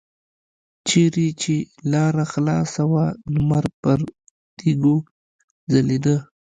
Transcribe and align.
چېرته 0.87 1.25
چې 1.41 1.55
لاره 1.91 2.25
خلاصه 2.33 2.81
وه 2.91 3.05
لمر 3.33 3.65
پر 3.81 3.99
تیږو 4.57 4.95
ځلیده. 5.71 6.15